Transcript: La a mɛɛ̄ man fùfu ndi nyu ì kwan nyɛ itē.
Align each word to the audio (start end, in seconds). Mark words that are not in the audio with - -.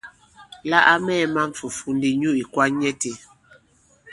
La 0.69 0.79
a 0.91 0.93
mɛɛ̄ 1.05 1.25
man 1.35 1.49
fùfu 1.57 1.87
ndi 1.95 2.09
nyu 2.19 2.31
ì 2.41 2.43
kwan 2.53 2.71
nyɛ 2.79 2.89
itē. 2.93 3.11